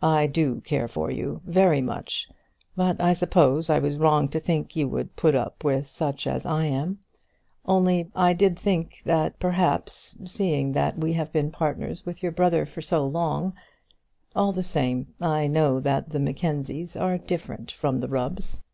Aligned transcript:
"I 0.00 0.26
do 0.26 0.62
care 0.62 0.88
for 0.88 1.10
you, 1.10 1.42
very 1.44 1.82
much; 1.82 2.26
but 2.74 3.02
I 3.02 3.12
suppose 3.12 3.68
I 3.68 3.78
was 3.78 3.96
wrong 3.98 4.26
to 4.28 4.40
think 4.40 4.74
you 4.74 4.88
would 4.88 5.14
put 5.14 5.34
up 5.34 5.62
with 5.62 5.86
such 5.86 6.26
as 6.26 6.46
I 6.46 6.64
am. 6.64 7.00
Only 7.66 8.10
I 8.16 8.32
did 8.32 8.58
think 8.58 9.02
that 9.04 9.38
perhaps, 9.38 10.16
seeing 10.24 10.72
that 10.72 10.98
we 10.98 11.12
had 11.12 11.30
been 11.32 11.50
partners 11.50 12.06
with 12.06 12.22
your 12.22 12.32
brother 12.32 12.64
so 12.64 13.04
long 13.06 13.52
All 14.34 14.52
the 14.52 14.62
same, 14.62 15.12
I 15.20 15.48
know 15.48 15.80
that 15.80 16.08
the 16.08 16.18
Mackenzies 16.18 16.96
are 16.96 17.18
different 17.18 17.70
from 17.70 18.00
the 18.00 18.08
Rubbs." 18.08 18.64